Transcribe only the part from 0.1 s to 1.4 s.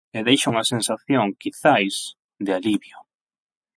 E deixa unha sensación,